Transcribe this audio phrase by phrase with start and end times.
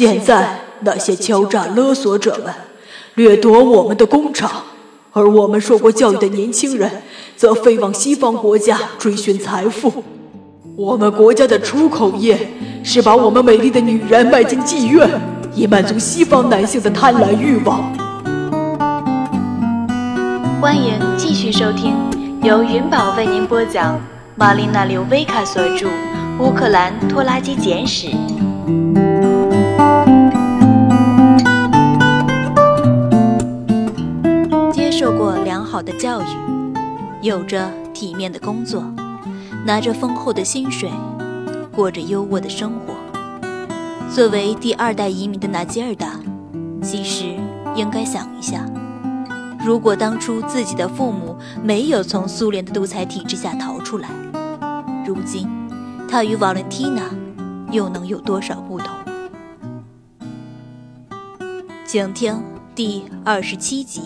[0.00, 2.50] 现在那些敲诈勒索者们
[3.16, 4.50] 掠夺我们的工厂，
[5.12, 6.90] 而我们受过教育的年轻人
[7.36, 10.02] 则飞往西方国家追寻财富。
[10.74, 12.50] 我们国家的出口业
[12.82, 15.06] 是把我们美丽的女人卖进妓院，
[15.54, 17.82] 以满足西方男性的贪婪欲望。
[20.62, 21.94] 欢迎继续收听
[22.42, 24.00] 由云宝为您播讲
[24.34, 25.86] 玛丽娜·刘维卡所著
[26.38, 28.06] 《乌克兰拖拉机简史》。
[35.00, 36.26] 受过良好的教育，
[37.22, 38.84] 有着体面的工作，
[39.64, 40.90] 拿着丰厚的薪水，
[41.72, 42.92] 过着优渥的生活。
[44.14, 46.20] 作为第二代移民的纳吉尔达，
[46.82, 47.34] 其实
[47.74, 48.66] 应该想一下，
[49.64, 54.10] 如果当初自己的父母没有从苏联的独裁体制下逃出来，
[55.06, 55.48] 如今
[56.06, 57.04] 他与瓦伦蒂娜
[57.72, 58.88] 又能有多少不同？
[61.86, 62.38] 请听
[62.74, 64.02] 第二十七集：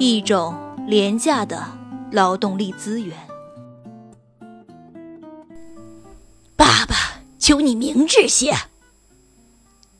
[0.00, 0.54] 一种
[0.86, 1.66] 廉价的
[2.12, 3.18] 劳动力资源。
[6.54, 8.54] 爸爸，求你明智些！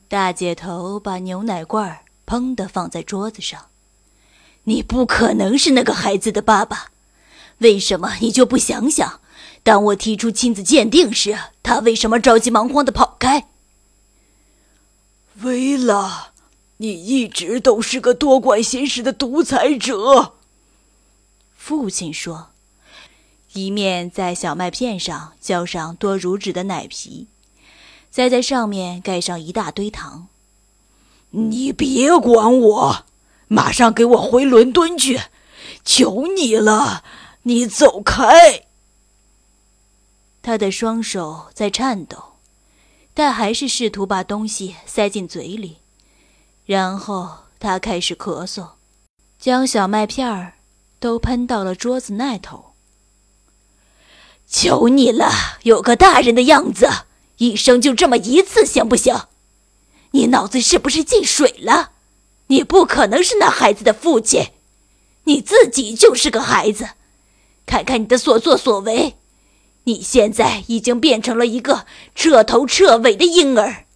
[0.07, 3.65] 大姐头把牛奶罐砰的放在桌子上。
[4.63, 6.91] 你不可能是那个孩子的爸爸，
[7.57, 9.19] 为什么你就不想想，
[9.63, 13.49] 当我提出亲子鉴定时，他为什么着急忙慌的跑开？
[15.41, 16.28] 维拉，
[16.81, 20.35] 你一直都是个多管闲事的独裁者。
[21.53, 22.51] 父亲说，
[23.51, 27.27] 一面在小麦片上浇上多如纸的奶皮。
[28.09, 30.29] 再在上面盖上一大堆糖。
[31.31, 33.05] 你别管我，
[33.49, 35.19] 马上给我回伦敦去！
[35.83, 37.03] 求你了，
[37.43, 38.63] 你走开！
[40.41, 42.35] 他的双手在颤抖，
[43.13, 45.77] 但还是试图把东西塞进嘴里。
[46.69, 48.73] 然后他开始咳嗽，
[49.39, 50.53] 将小麦片儿
[50.99, 52.73] 都喷到了桌子那头。
[54.47, 55.31] 求你了，
[55.63, 56.87] 有个大人的样子！
[57.37, 59.19] 一生就这么一次，行不行？
[60.11, 61.93] 你脑子是不是进水了？
[62.49, 64.51] 你不可能是那孩子的父亲，
[65.23, 66.89] 你自己就是个孩子。
[67.65, 69.15] 看看你的所作所为，
[69.85, 73.87] 你现在已经变成了一个彻头彻尾的婴儿，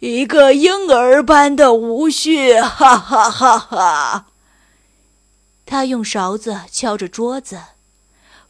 [0.00, 4.26] 一个婴儿般的无序，哈哈哈哈！
[5.66, 7.60] 他用勺子敲着桌子。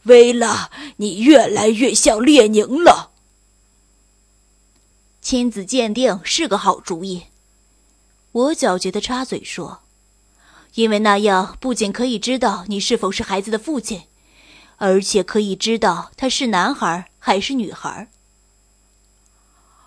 [0.03, 3.11] 薇拉，你越来越像列宁了。
[5.21, 7.23] 亲子鉴定是个好主意，
[8.31, 9.79] 我狡黠的插嘴说
[10.75, 14.03] ：“因为那样不仅可以知道你是否是孩子的父亲，
[14.77, 18.07] 而且可以知道他是男孩还是女孩。”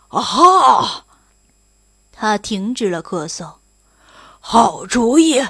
[0.08, 1.06] 啊哈！
[2.22, 3.54] 他停止了咳嗽。
[4.38, 5.42] 好主意，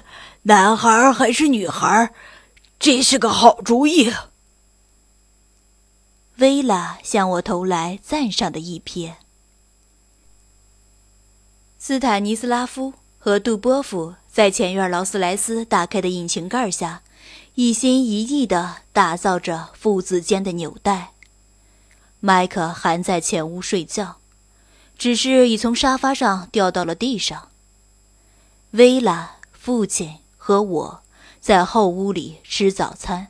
[0.45, 2.15] 男孩还是女孩？
[2.79, 4.11] 这是个好主意。
[6.37, 9.17] 薇拉向我投来赞赏的一瞥。
[11.79, 17.03] 斯坦尼斯拉夫和杜波夫在前院劳斯莱斯打开的引擎盖下，
[17.55, 21.11] 一心一意地打造着父子间的纽带。
[22.21, 24.17] 麦克还在前屋睡觉，
[25.03, 27.49] 只是已从沙发上掉到了地上。
[28.71, 31.03] 薇拉、父亲和我
[31.41, 33.27] 在后屋里吃早餐。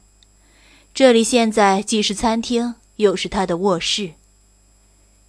[0.92, 2.74] 这里现在既是餐厅。
[2.96, 4.12] 又是他的卧室。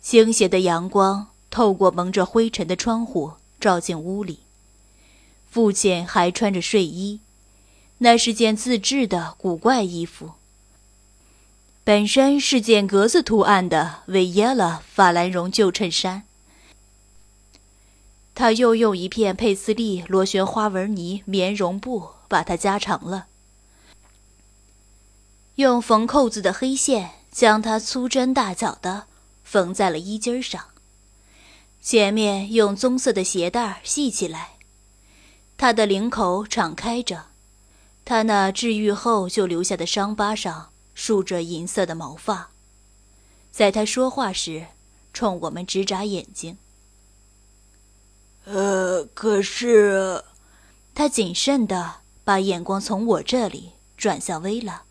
[0.02, 4.40] 倾斜的阳光透过蒙着灰尘的窗户照进屋里。
[5.50, 7.22] 父亲还穿着睡衣，
[8.00, 10.34] 那是件自制的古怪衣服。
[11.86, 16.24] 本身是件格子图案的维耶拉法兰绒旧衬衫。
[18.36, 23.28] 他又用一片佩斯利螺旋花纹呢棉绒布把它加长了，
[25.56, 27.12] 用缝扣子的黑线。
[27.34, 29.08] 将它粗针大脚的
[29.44, 30.66] 缝在了衣襟上，
[31.82, 34.52] 前面用棕色的鞋带系起来。
[35.58, 37.30] 它的领口敞开着，
[38.06, 42.52] 它那治愈后就留下的伤疤上竖着银色的毛发。
[43.50, 44.68] 在他说话时，
[45.12, 46.60] 冲我们直眨眼睛。
[48.46, 50.24] 呃，可是，
[50.94, 54.84] 他谨慎的把眼光从我这里转向薇拉。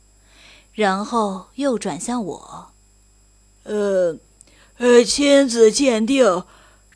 [0.75, 2.73] 然后又转向我，
[3.65, 4.17] 呃，
[4.79, 6.45] 呃，亲子鉴定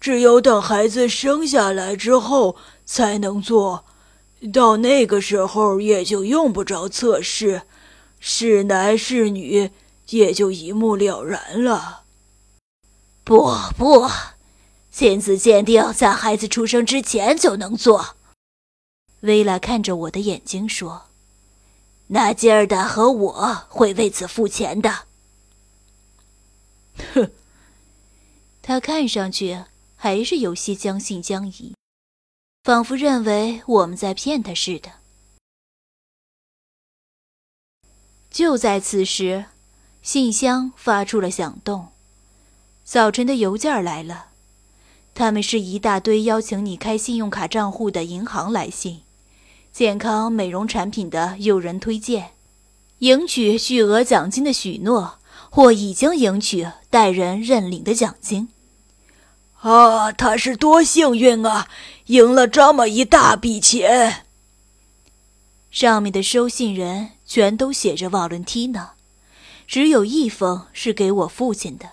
[0.00, 2.56] 只有等孩子生下来之后
[2.86, 3.84] 才能做，
[4.50, 7.64] 到那个时候也就用不着测试，
[8.18, 9.70] 是男是女
[10.08, 12.04] 也就一目了然了。
[13.24, 14.08] 不不，
[14.96, 18.16] 亲子鉴定在孩子出生之前就能做。
[19.20, 21.08] 薇拉看着我的眼睛说
[22.08, 25.04] ：“那吉尔达和我会为此付钱的。
[27.12, 27.30] ”哼，
[28.62, 29.64] 他看上去
[29.96, 31.74] 还是有些将信将疑，
[32.64, 34.92] 仿佛认为我们在骗他似的。
[38.30, 39.44] 就在此时，
[40.00, 41.88] 信箱发出了响动，
[42.82, 44.30] 早晨的邮件来了，
[45.18, 49.00] 他们是一大堆邀请你开信用卡账户的银行来信。
[49.72, 52.32] 健康美容产品的诱人推荐，
[52.98, 55.18] 赢取巨额奖金的许诺，
[55.48, 58.50] 或已经赢取代人认领的奖金。
[59.60, 61.66] 啊，他是多幸运啊，
[62.08, 64.26] 赢了这么一大笔钱！
[65.70, 68.92] 上面的收信人全都写着瓦伦蒂娜，
[69.66, 71.92] 只有一封是给我父亲的，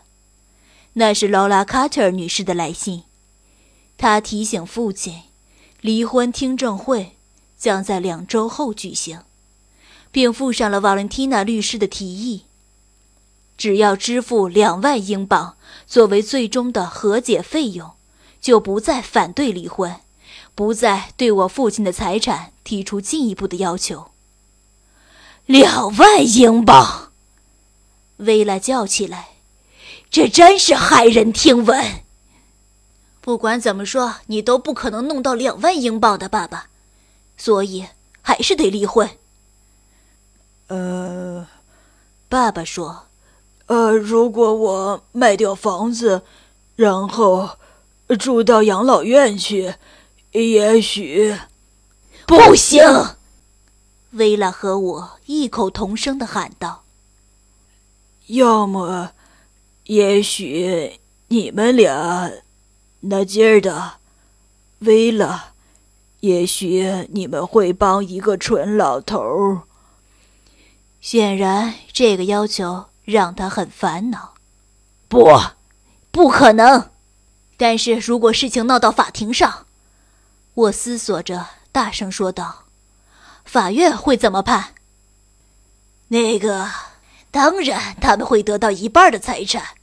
[0.94, 3.04] 那是劳拉·卡特尔女士的来信。
[4.04, 5.22] 他提醒父亲，
[5.80, 7.16] 离婚听证会。
[7.58, 9.22] 将在两周后举行，
[10.12, 12.44] 并附上了瓦伦蒂娜律师的提议。
[13.58, 15.56] 只要支付两万英镑
[15.88, 17.92] 作为最终的和解费用，
[18.42, 19.96] 就不再反对离婚，
[20.54, 24.12] 不再对我父亲的财产提出进一步的要求。
[25.46, 27.14] 两万英镑！
[28.18, 29.30] 薇拉叫起来
[30.12, 32.03] ：“这真是骇人听闻！
[33.24, 36.68] 不管怎么说，你都不可能弄到两万英镑的，爸爸。”
[37.38, 37.88] 所以
[38.22, 39.10] 还是得离婚。
[40.68, 41.48] 呃，
[42.28, 43.06] 爸爸说
[43.68, 46.24] ：“呃，如果我卖掉房子，
[46.76, 47.52] 然后
[48.20, 49.76] 住到养老院去，
[50.34, 51.40] 也许
[52.28, 52.82] 不行。”
[54.12, 56.84] 薇拉和我异口同声的喊道
[58.28, 59.12] ：“要么，
[59.86, 61.00] 也许
[61.30, 62.32] 你们俩，
[63.04, 63.94] 那劲儿的，
[64.80, 65.52] 薇拉。”
[66.22, 69.64] 也许你们会帮一个蠢老头。
[71.02, 74.36] 显然，这个要求让他很烦恼。
[75.10, 75.38] 不，
[76.12, 76.92] 不可能。
[77.58, 79.66] 但是如果事情闹到法庭上，
[80.54, 82.64] 我思索着，大声说道
[83.44, 84.76] ：“法院会怎么判？”
[86.08, 86.70] 那个，
[87.32, 89.76] 当然他们会得到一半的财产。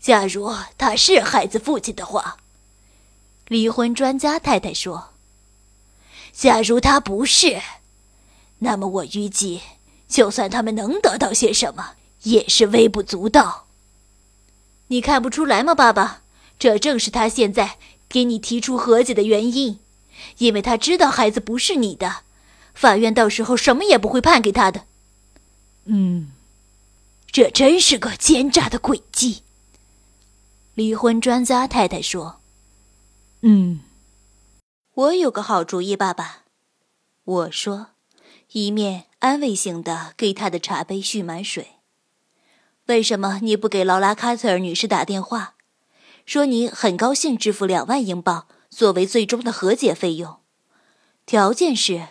[0.00, 2.38] 假如他是孩子父亲的话，
[3.48, 5.10] 离婚专家太太说。
[6.32, 7.60] 假如他不是，
[8.60, 9.60] 那么我预计，
[10.08, 13.66] 就算他们能得到些什么，也是微不足道。
[14.86, 16.22] 你看不出来吗，爸爸？
[16.58, 17.76] 这正是他现在
[18.08, 19.80] 给你提出和解的原因，
[20.38, 22.22] 因为他知道孩子不是你的，
[22.74, 24.84] 法院到时候什么也不会判给他的。
[25.84, 26.32] 嗯，
[27.30, 29.42] 这真是个奸诈的诡计。
[30.74, 32.40] 离婚专家太太说
[33.42, 33.80] ：“嗯。”
[34.94, 36.42] 我有个好主意，爸爸，
[37.24, 37.88] 我说，
[38.52, 41.76] 一面安慰性的给他的茶杯蓄满水。
[42.86, 45.54] 为什么你不给劳拉·卡特尔女士打电话，
[46.26, 50.40] 说你很高兴支付两万英镑作为最终的和解费用？
[51.24, 52.08] 条件是，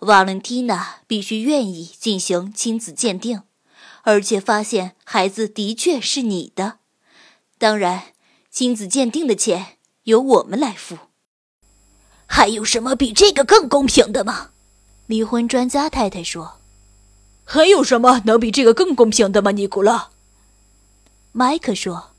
[0.00, 3.42] 瓦伦蒂娜必须愿意进行亲子鉴定，
[4.02, 6.78] 而且发现孩子的确是你的。
[7.60, 8.14] 当然，
[8.50, 10.96] 亲子鉴定的钱由我们来付。
[12.24, 14.52] 还有什么比这个更公平的吗？
[15.06, 16.58] 离婚专家太太说
[17.44, 20.08] ：“还有什么能比这个更公平的吗？”尼古拉，
[21.32, 22.12] 麦克说：“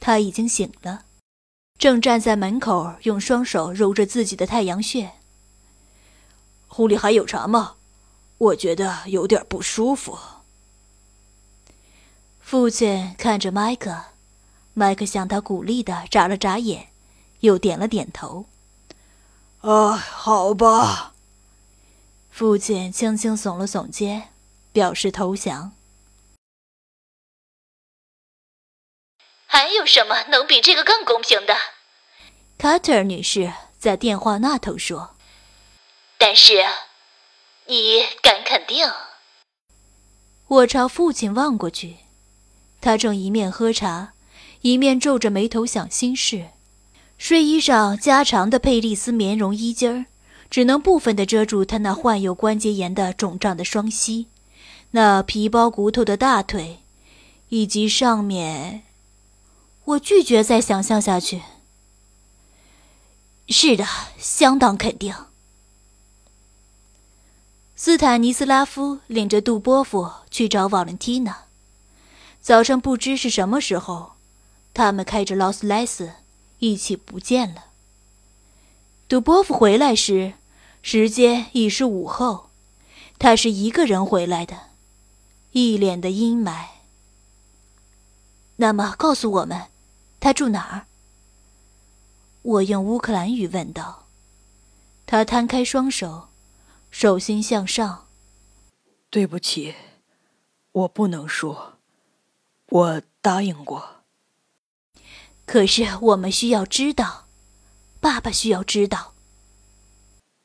[0.00, 1.04] 他已经醒了，
[1.78, 5.12] 正站在门口，用双手揉着自己的太阳穴。”
[6.66, 7.76] 壶里还有茶吗？
[8.38, 10.18] 我觉得有点不舒服。
[12.40, 14.06] 父亲看着麦克，
[14.74, 16.88] 麦克向他鼓励的眨了眨眼，
[17.40, 18.46] 又点了点头。
[19.60, 21.14] 啊，好吧。
[22.30, 24.30] 父亲轻轻耸了耸肩，
[24.72, 25.72] 表示投降。
[29.46, 31.54] 还有什么能比这个更公平的？
[32.56, 35.14] 卡特尔女士在电话那头说。
[36.16, 36.64] 但是，
[37.66, 38.90] 你敢肯定？
[40.46, 41.98] 我朝父亲望过去，
[42.80, 44.14] 他正一面喝茶，
[44.62, 46.46] 一面皱着眉头想心事。
[47.18, 50.06] 睡衣上加长的佩利斯棉绒衣襟儿，
[50.50, 54.26] 只能部分的遮住他那患有关节炎的肿胀的双膝，
[54.92, 56.80] 那皮包骨头的大腿，
[57.50, 58.82] 以及上面……
[59.84, 61.42] 我拒绝再想象下去。
[63.48, 63.84] 是的，
[64.18, 65.14] 相当肯定。
[67.76, 71.46] 斯坦尼斯拉夫领着杜波夫去找瓦伦蒂娜。
[72.40, 74.11] 早上不知是什么时候。
[74.74, 76.12] 他们开着劳斯莱斯
[76.58, 77.66] 一起不见了。
[79.08, 80.34] 杜波夫回来时，
[80.80, 82.50] 时间已是午后，
[83.18, 84.70] 他是一个人回来的，
[85.50, 86.66] 一脸的阴霾。
[88.56, 89.66] 那么，告诉我们，
[90.18, 90.86] 他住哪儿？
[92.42, 94.06] 我用乌克兰语问道。
[95.04, 96.28] 他摊开双手，
[96.90, 98.06] 手心向上。
[99.10, 99.74] 对不起，
[100.72, 101.74] 我不能说。
[102.68, 103.91] 我答应过。
[105.46, 107.26] 可是我们需要知道，
[108.00, 109.12] 爸爸需要知道。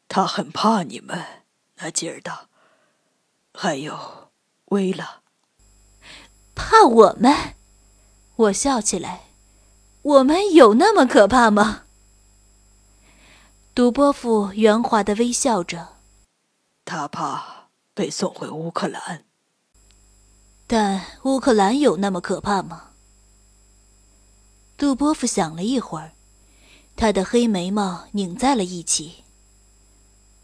[0.10, 1.44] 他很怕你们，
[1.76, 2.48] 那吉尔达。
[3.54, 4.30] 还有，
[4.66, 5.22] 薇拉。
[6.56, 7.56] 怕我们？
[8.36, 9.24] 我笑起来。
[10.02, 11.84] 我们有那么可怕吗？
[13.76, 15.96] 杜波夫圆滑的微笑着。
[16.86, 19.26] 他怕被送回乌克兰。
[20.66, 22.87] 但乌克兰有那么可怕吗？
[24.78, 26.12] 杜波夫想了一会儿，
[26.96, 29.24] 他的黑眉毛拧在了一起。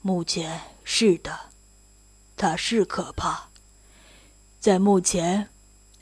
[0.02, 1.52] 目前是的，
[2.36, 3.50] 他是可怕。
[4.60, 5.50] 在目前，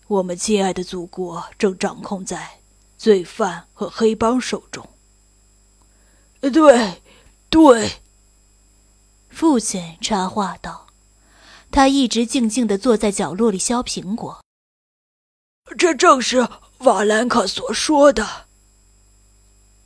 [0.08, 2.60] 我们亲爱的祖国正掌控在
[2.98, 4.88] 罪犯和黑帮手中。
[6.40, 7.02] 对，
[7.50, 8.00] 对。
[9.30, 10.88] 父亲插话道。
[11.70, 14.42] 他一直静静地坐在角落里削苹果。
[15.78, 16.48] 这正是
[16.84, 18.46] 瓦兰卡所说的。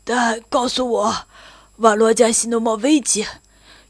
[0.03, 1.27] 但告诉我，
[1.77, 3.25] 瓦罗加西诺莫维奇，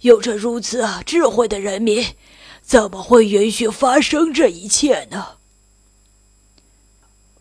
[0.01, 2.15] 有着如此智慧的人民，
[2.61, 5.37] 怎么会允许发生这一切呢？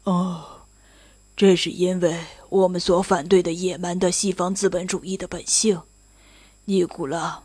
[0.02, 0.62] 哦，
[1.36, 2.18] 这是因为
[2.48, 5.80] 我们所反对的野蛮的西方资本主义的本性，
[6.66, 7.42] 尼古拉。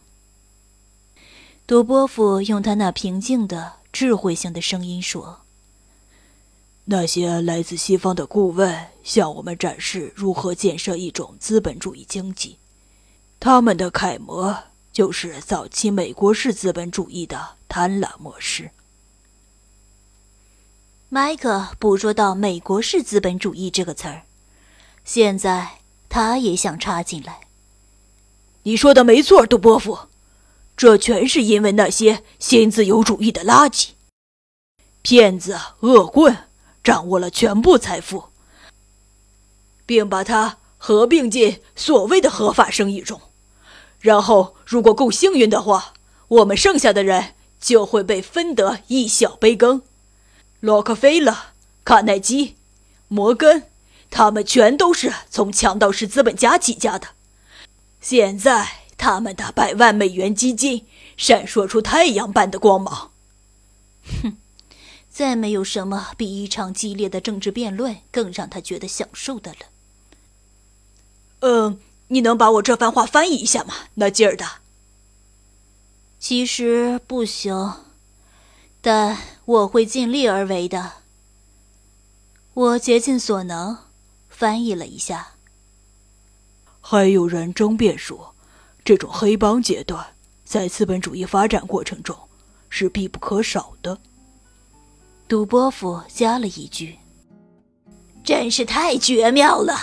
[1.65, 5.38] 多波夫用他那平静的、智慧性的声音说
[6.91, 12.57] ：“那些来自西方的顾问向我们展示如何建设一种资本主义经济，
[13.39, 14.57] 他们的楷模
[14.91, 18.71] 就是早期美国式资本主义的贪婪模式。”
[21.09, 24.23] 麦克捕捉到“美国式资本主义”这个词儿，
[25.05, 27.41] 现在他也想插进来。
[28.63, 29.99] 你说的没错，杜波夫。
[30.75, 33.89] 这全是因为那些新自由主义的垃圾
[35.03, 36.48] 骗子、恶棍
[36.83, 38.25] 掌握了全部财富，
[39.85, 43.21] 并把它合并进所谓的合法生意中。
[43.99, 45.93] 然后，如果够幸运的话，
[46.27, 49.81] 我们剩下的人就会被分得一小杯羹。
[50.59, 51.35] 洛克菲勒、
[51.83, 52.55] 卡耐基、
[53.07, 53.63] 摩根，
[54.09, 57.09] 他们全都是从强盗式资本家起家的。
[58.01, 58.79] 现在。
[59.01, 63.11] 他们的百万美元基金闪烁出太阳般的光芒。
[64.21, 64.35] 哼，
[65.19, 69.57] 再没有什么比一场激烈的政治辩论更让他觉得享受的了。
[71.41, 73.73] 嗯，你能把我这番话翻译一下吗？
[73.95, 74.45] 那劲儿的。
[76.19, 77.83] 其实不行，
[78.79, 80.93] 但我会尽力而为的。
[82.53, 83.79] 我竭尽所能
[84.29, 85.33] 翻译了一下。
[86.79, 88.33] 还有人争辩说。
[88.85, 92.17] 这种黑帮阶段在资本主义发展过程中
[92.69, 93.99] 是必不可少的。
[95.29, 96.97] 杜波夫加了一句
[98.25, 99.75] ：“真是太绝妙了！”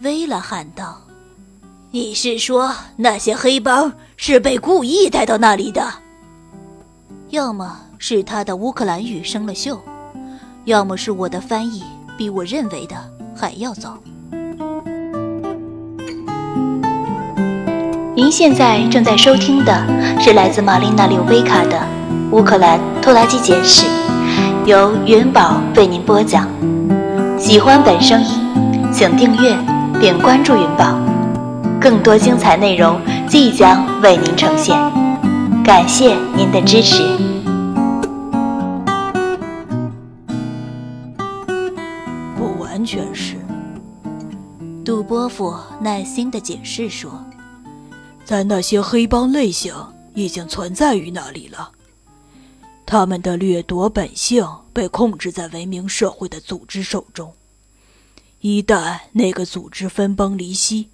[0.00, 1.00] 薇拉喊道
[1.90, 5.92] ：“你是说那些黑帮是被故意带到那里的？
[7.30, 9.76] 要么是他的乌克兰语生了锈，
[10.66, 11.82] 要么是我的翻译
[12.16, 12.94] 比我认为的
[13.34, 13.98] 还要糟。”
[18.14, 19.84] 您现在正在收听的
[20.20, 21.76] 是来自玛丽娜·柳维卡的
[22.30, 23.84] 《乌克兰拖拉机简史》，
[24.68, 26.46] 由元宝为您播讲。
[27.38, 29.56] 喜欢本声音，请订阅
[29.98, 30.94] 并关注元宝，
[31.80, 34.76] 更多精彩内容即将为您呈现。
[35.64, 37.02] 感谢您的支持。
[42.36, 43.36] 不完全是，
[44.84, 47.10] 杜波夫耐心的解释说。
[48.22, 49.72] 在那些黑帮类型
[50.12, 51.70] 已经存在于那里了，
[52.90, 57.34] 他们的掠夺本性被控制在文明社会的组织手中。
[58.40, 60.88] 一旦那个组织分崩离析，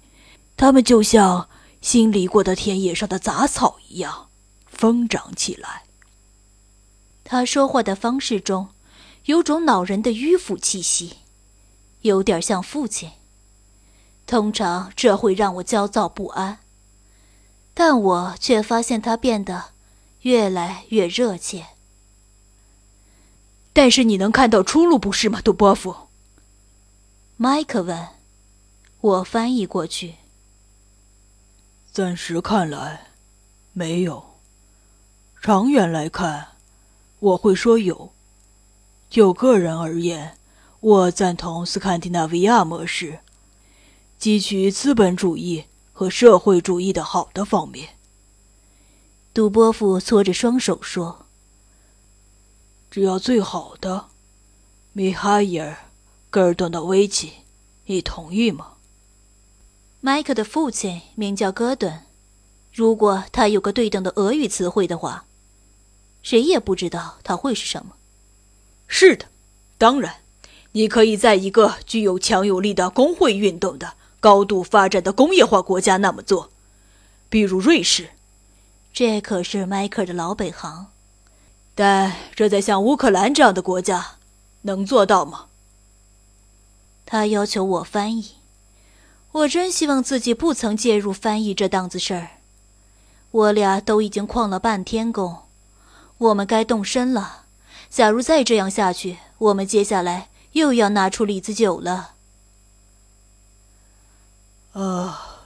[0.57, 1.47] 他们就像
[1.79, 4.27] 新犁过的田野上的杂草一样
[4.65, 5.83] 疯长起来。
[7.23, 8.67] 他说话的方式中
[9.23, 11.19] 有种恼人的迂腐气息，
[12.01, 13.11] 有点像父亲。
[14.27, 16.59] 通常这会让我焦躁不安。
[17.73, 19.67] 但我却发现他变得
[20.23, 21.67] 越来越热切。
[23.75, 25.93] 但是你能看到出路，不是吗，杜波夫？
[27.35, 28.07] 麦克问。
[29.01, 30.15] 我翻译过去。
[31.91, 33.07] 暂时看来，
[33.73, 34.37] 没有。
[35.41, 36.53] 长远来看，
[37.19, 38.13] 我会说有。
[39.09, 40.37] 就个人而言，
[40.79, 43.19] 我赞同斯堪的纳维亚模式，
[44.17, 47.89] 汲取资本主义和社会主义的好的方面。
[49.33, 51.24] 杜波夫搓着双手说
[52.95, 54.05] ：“只要最好的，
[54.93, 55.71] 米哈伊尔·
[56.29, 57.33] 戈尔顿的维奇，
[57.87, 58.75] 你同意吗？”
[59.99, 62.03] 迈克的父亲名叫戈顿，
[62.71, 65.25] 如果他有个对等的俄语词汇的话，
[66.23, 67.97] 谁也不知道他会是什么。
[68.87, 69.25] 是的，
[69.77, 70.21] 当然，
[70.71, 76.49] 你可以在一个具有强有力的工会运动的、高度发展的工业化国家那么做，
[77.27, 78.11] 比如瑞士。
[78.93, 80.93] 这可是迈克的老本行。
[81.75, 84.15] 但这在像乌克兰这样的国家，
[84.61, 85.47] 能做到吗？
[87.05, 88.35] 他要求我翻译。
[89.33, 92.29] 我真希望自己不曾介入翻译这档子事儿。
[93.31, 95.39] 我俩都已经旷了半天工，
[96.17, 97.43] 我们该动身了。
[97.89, 102.13] 假如再这样下去，我们接下来又要拿出李子酒了。
[104.71, 105.41] 啊，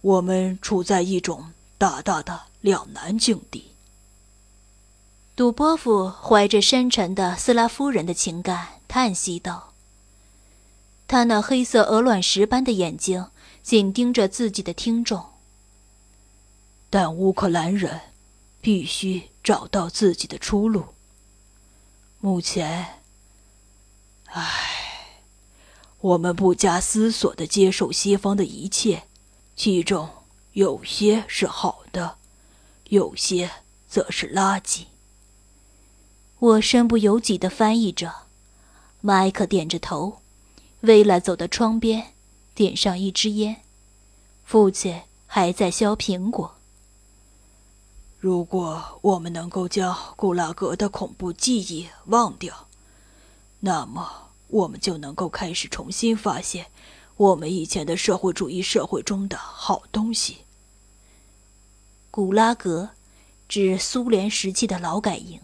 [0.00, 3.73] 我们处在一种大大的两难境地。
[5.36, 9.72] 杜波夫怀着深沉的斯拉夫人的情感叹息道。
[11.08, 13.26] 他那黑色鹅卵石般的眼睛
[13.60, 15.24] 紧盯着自己的听众。
[16.88, 18.00] 但乌克兰人
[18.60, 20.94] 必须找到自己的出路。
[22.20, 23.00] 目前，
[24.26, 25.18] 唉，
[25.98, 29.02] 我们不加思索的接受西方的一切，
[29.56, 30.08] 其中
[30.52, 32.18] 有些是好的，
[32.90, 33.50] 有些
[33.88, 34.84] 则是垃圾。
[36.44, 38.12] 我身不由己的翻译着，
[39.00, 40.20] 麦克点着头。
[40.80, 42.08] 薇拉走到窗边，
[42.54, 43.62] 点上一支烟。
[44.44, 46.56] 父亲还在削苹果。
[48.18, 52.68] 如果我们能够将古拉格的恐怖记忆忘掉，
[53.60, 56.66] 那么我们就能够开始重新发现
[57.16, 60.40] 我们以前的社会主义社会中的好东西。
[62.10, 62.90] 古拉格，
[63.48, 65.40] 指苏联时期的劳改营。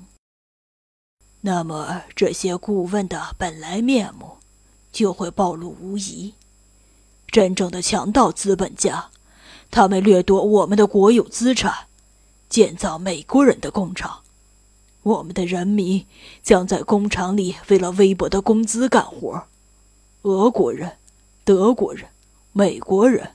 [1.42, 4.38] 那么这些顾问的本来面目。
[4.92, 6.35] 就会暴露无遗。
[7.29, 9.11] 真正的强盗资本家，
[9.70, 11.87] 他们掠夺我们的国有资产，
[12.48, 14.22] 建造美国人的工厂。
[15.05, 16.07] 我们的人民
[16.42, 19.44] 将在工厂里为了微薄的工资干活。
[20.22, 20.96] 俄国人、
[21.44, 22.09] 德国人、
[22.53, 23.35] 美国人，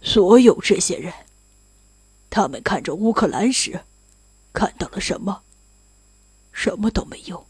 [0.00, 1.12] 所有这些人，
[2.30, 3.80] 他们看着乌克兰时，
[4.52, 5.42] 看到了什么？
[6.56, 7.46] 什么都没有，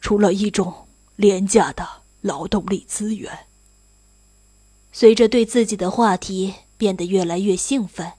[0.00, 1.86] 除了一种廉价的。
[2.24, 3.40] 劳动力资源。
[4.90, 8.12] 随着对自己的话题变得越来越兴奋，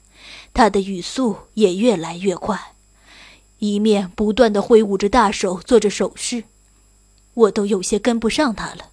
[0.54, 2.76] 他的语速也越来越快，
[3.58, 6.44] 一面不断的挥舞着大手，做着手势，
[7.34, 8.92] 我都有些跟不上他了。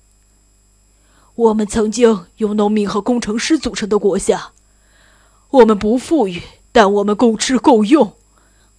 [1.34, 4.52] 我们曾经由农民和工程师组成的国家，
[5.50, 6.40] 我们不富裕，
[6.72, 8.16] 但我们够吃够用。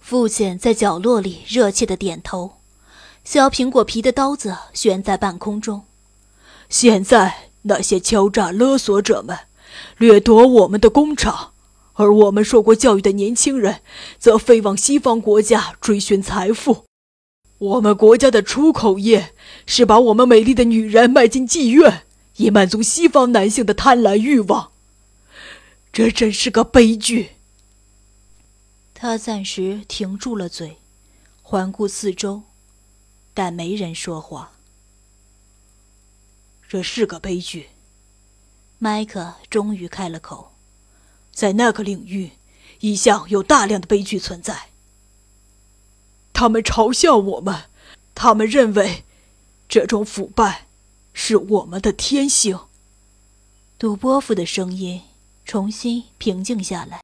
[0.06, 2.56] 父亲在角落里热切的点头，
[3.24, 5.84] 削苹果皮的刀子悬在半空中。
[6.68, 9.34] 现在那些敲诈勒索者们
[9.96, 11.52] 掠夺我们的工厂，
[11.94, 13.80] 而我们受过教育的年轻人
[14.18, 16.84] 则飞往西方国家追寻财富。
[17.56, 19.32] 我们国家的出口业
[19.64, 22.02] 是把我们美丽的女人卖进妓院，
[22.36, 24.72] 以满足西方男性的贪婪欲望。
[25.90, 27.33] 这真是个悲剧。
[28.94, 30.78] 他暂时停住了嘴，
[31.42, 32.44] 环顾四周，
[33.34, 34.52] 但没人说话。
[36.68, 37.70] 这是个悲剧。
[38.78, 40.52] 麦克终于开了口，
[41.32, 42.32] 在那个领域，
[42.80, 44.68] 一向有大量的悲剧存在。
[46.32, 47.64] 他们嘲笑我们，
[48.14, 49.04] 他们认为
[49.68, 50.66] 这种腐败
[51.12, 52.58] 是我们的天性。
[53.78, 55.02] 杜波夫的声音
[55.44, 57.02] 重新平静下来，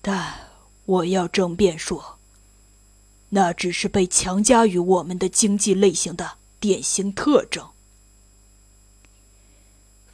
[0.00, 0.49] 但
[0.90, 2.18] 我要争辩说，
[3.28, 7.68] 那只是被强加于我们的经济类型的典型特征。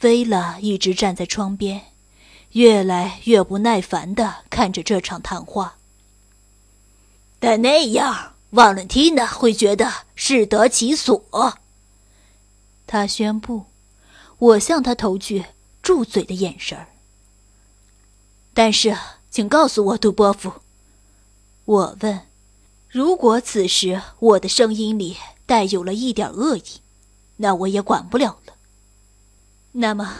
[0.03, 1.87] 薇拉一直站在窗边，
[2.53, 5.79] 越来越不耐烦的看着这场谈话。
[7.39, 11.25] 但那样，瓦伦蒂娜会觉得适得其所。
[12.87, 13.65] 他宣布，
[14.39, 15.47] 我向他投去
[15.83, 16.89] 住嘴的眼神儿。
[18.53, 18.95] 但是，
[19.31, 20.53] 请告诉我，杜波夫，
[21.67, 22.23] 我问，
[22.89, 26.63] 如果此时我的声音里带有了一点恶意，
[27.39, 28.55] 那我也管不了了。
[29.73, 30.15] 那么，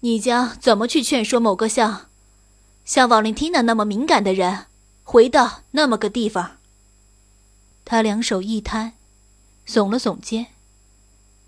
[0.00, 2.06] 你将怎么去劝说某个像
[2.84, 4.66] 像瓦琳缇娜那么敏感的人，
[5.02, 6.58] 回到那么个地方？
[7.84, 8.92] 他两手一摊，
[9.66, 10.46] 耸了耸肩，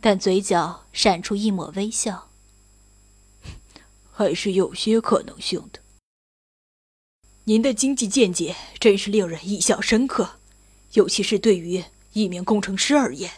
[0.01, 2.27] 但嘴角闪出一抹微笑。
[4.13, 5.79] 还是有些可能性的。
[7.49, 10.33] 您的经济见解真是令人印象深刻，
[10.93, 11.83] 尤其是对于
[12.13, 13.31] 一名工程师而言。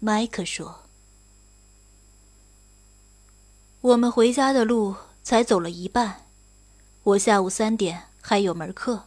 [0.00, 0.80] 麦克说。
[3.80, 6.26] 我们回家的路才走了一半，
[7.04, 9.04] 我下午三点还有门课，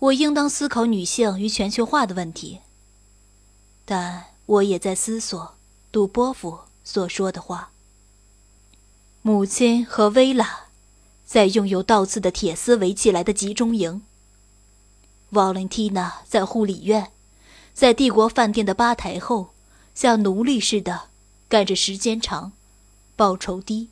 [0.00, 2.60] 我应当思考女性与全球化的问题。
[3.86, 5.54] 但我也在思索
[5.90, 7.72] 杜波夫所说的话。
[9.22, 10.67] 母亲和薇拉，
[11.28, 14.00] 在用有倒刺的铁丝围起来的集中营。
[15.32, 17.12] 瓦伦蒂娜在护理院，
[17.74, 19.50] 在帝国饭店的吧台后，
[19.94, 21.10] 像奴隶似的
[21.46, 22.52] 干着时间长。
[23.14, 23.90] 报酬低，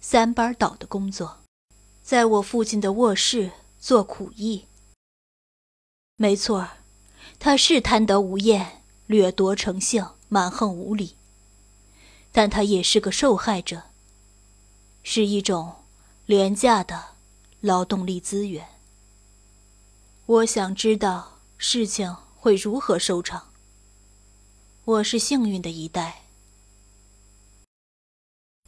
[0.00, 1.40] 三班倒的工作，
[2.02, 4.64] 在我父亲的卧室做苦役。
[6.16, 6.66] 没错
[7.38, 11.16] 他是贪得无厌、掠夺成性、蛮横无理，
[12.32, 13.82] 但他也是个受害者，
[15.02, 15.74] 是一种
[16.30, 17.06] 廉价的
[17.60, 18.64] 劳动力资源。
[20.26, 23.48] 我想知道事情会如何收场。
[24.84, 26.22] 我是幸运的一代。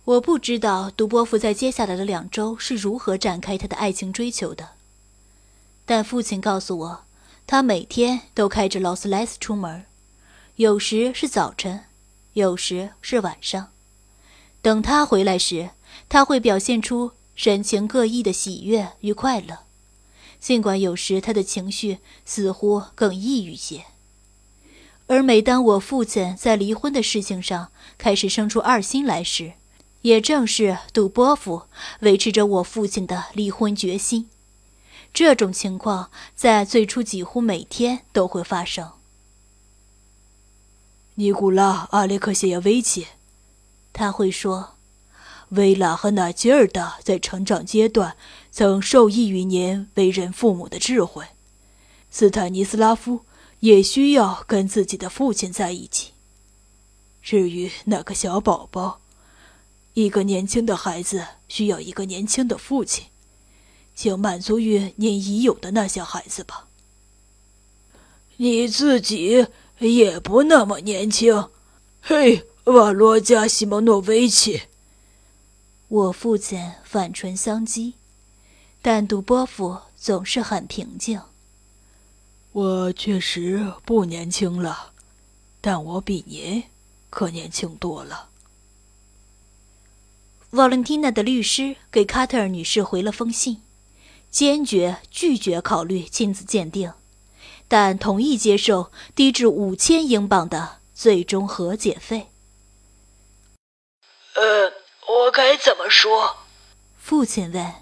[0.02, 4.70] 我不知道杜波夫在接下来的两周是如何展开他的爱情追求的，
[5.86, 7.04] 但父亲告诉我，
[7.46, 9.86] 他每天都开着劳斯莱斯出门，
[10.56, 11.84] 有时是早晨，
[12.32, 13.70] 有时是晚上。
[14.60, 15.70] 等他回来时，
[16.08, 19.60] 他会表现出神情各异的喜悦与快乐，
[20.38, 23.86] 尽管有时他的情绪似乎更抑郁些。
[25.06, 29.54] 而每当我父亲在离婚的事情上开始生出二心来时，
[30.02, 31.62] 也正是杜波夫
[32.00, 34.30] 维持着我父亲的离婚决心，
[35.12, 38.92] 这种情况在最初几乎每天都会发生。
[41.16, 43.06] 尼古拉·阿列克谢耶维奇，
[43.92, 44.71] 他会说
[45.52, 48.16] ：“维拉和纳吉尔达在成长阶段
[48.50, 51.24] 曾受益于您为人父母的智慧。
[52.10, 53.20] 斯坦尼斯拉夫
[53.60, 56.12] 也需要跟自己的父亲在一起。
[57.22, 58.98] 至于那个小宝宝。”
[59.94, 63.04] 一个年轻的孩子需要一个年轻的父亲，
[63.94, 66.66] 请满足于您已有的那些孩子吧。
[68.38, 69.46] 你自己
[69.80, 71.50] 也不那么年轻，
[72.00, 74.62] 嘿，瓦罗加西蒙诺维奇。
[75.92, 77.92] 我父亲反唇相讥，
[78.80, 81.20] 但杜波夫总是很平静。
[82.52, 84.92] 我确实不年轻了，
[85.60, 86.62] 但我比您
[87.10, 88.30] 可年轻多了。
[90.52, 93.60] 瓦伦蒂娜的律师给卡特尔女士回了封信，
[94.30, 96.94] 坚决拒绝考虑亲子鉴定，
[97.68, 102.28] 但同意接受低至五千英镑的最终和解费。
[104.34, 104.72] 呃，
[105.08, 106.36] 我该怎么说？
[106.96, 107.74] 父亲问。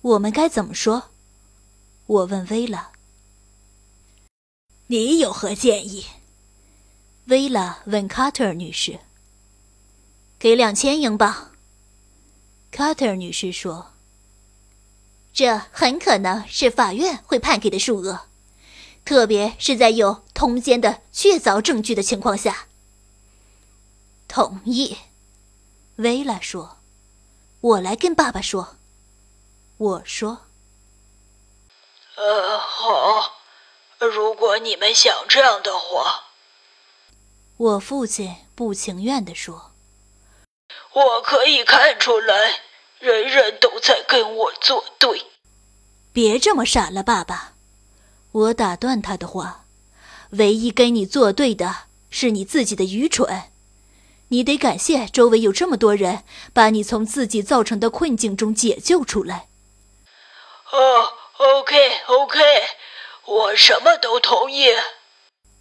[0.00, 1.10] 我们该怎么说？
[2.06, 2.92] 我问薇拉。
[4.86, 6.06] 你有何建议？
[7.26, 9.00] 薇拉问卡特尔女士。
[10.38, 11.52] 给两千英镑。
[12.70, 13.92] 卡特尔女士说
[15.32, 18.26] ：“这很可能是法院会判给的数额，
[19.04, 22.66] 特别是在有通奸的确凿证据的情况下。”
[24.26, 24.96] 同意，
[25.96, 26.78] 薇拉说
[27.60, 28.76] ：“我来跟爸爸说。”
[29.78, 30.46] 我说
[32.16, 33.32] ：“呃，好，
[33.98, 36.30] 如果你们想这样的话。”
[37.56, 39.70] 我父亲不情愿地说。
[40.92, 42.60] 我可以看出来，
[42.98, 45.26] 人人都在跟我作对。
[46.12, 47.54] 别这么傻了，爸爸！
[48.32, 49.66] 我打断他的话。
[50.30, 53.52] 唯一跟你作对的是你自己的愚蠢。
[54.34, 59.46] 你得感谢周围有这么多人，把你从自己造成的困境中解救出来。
[60.72, 62.40] 哦，OK，OK，
[63.26, 64.70] 我什么都同意。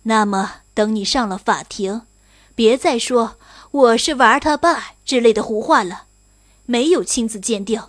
[0.06, 2.08] 那么，等你上了法庭，
[2.56, 3.38] 别再说。
[3.70, 6.06] 我是玩他爸之类的胡话了，
[6.66, 7.80] 没有亲子鉴定，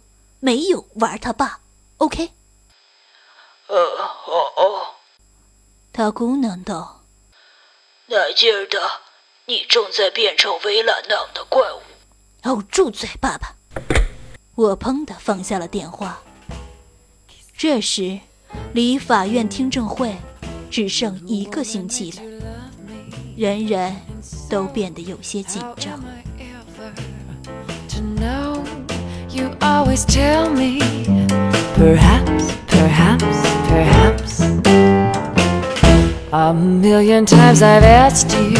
[0.41, 1.61] 没有玩他爸
[1.97, 2.33] ，OK？
[3.69, 4.87] 呃，哦哦，
[5.95, 7.05] 他咕哝道
[8.09, 9.01] ：“那劲儿的，
[9.47, 11.81] 你正在变成维拉那样的怪物。”
[12.49, 13.55] 哦，住嘴，爸爸！
[14.55, 16.21] 我砰的放下了电话。
[17.57, 18.21] 这时，
[18.73, 20.15] 离法院听证会
[20.71, 22.23] 只剩一个星期了。
[23.37, 23.97] 人人
[24.49, 26.01] 都变得有些紧张。
[31.77, 34.43] Perhaps, perhaps, perhaps.
[36.31, 38.54] A million times I've asked you,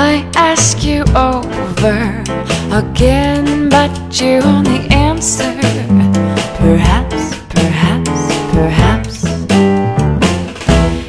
[0.00, 2.22] I ask you over
[2.70, 5.52] again, but you only answer.
[6.56, 8.20] Perhaps, perhaps,
[8.54, 9.24] perhaps.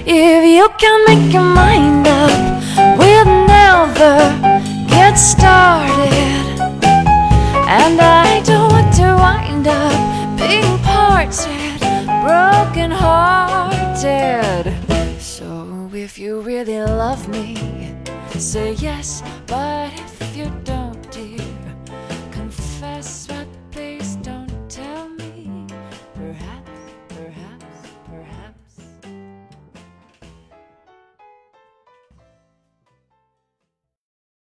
[0.07, 2.33] If you can make your mind up,
[2.97, 4.17] we'll never
[4.87, 6.57] get started.
[7.69, 11.79] And I don't want to wind up being parted,
[12.25, 14.73] broken hearted.
[15.21, 17.88] So if you really love me,
[18.39, 20.88] say yes, but if you don't.